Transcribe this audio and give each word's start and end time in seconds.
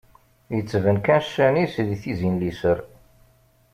Ittban 0.57 0.97
kan 1.05 1.21
ccan-is 1.25 1.75
di 1.87 1.95
tizi 2.01 2.29
n 2.33 2.35
liser. 2.41 2.79